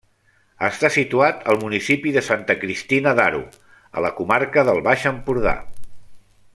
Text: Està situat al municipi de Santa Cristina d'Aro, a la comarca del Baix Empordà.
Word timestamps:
Està 0.67 0.89
situat 0.95 1.43
al 1.51 1.59
municipi 1.63 2.13
de 2.15 2.23
Santa 2.29 2.55
Cristina 2.63 3.13
d'Aro, 3.19 3.43
a 3.97 4.03
la 4.07 4.11
comarca 4.23 4.65
del 4.71 4.83
Baix 4.89 5.07
Empordà. 5.13 5.55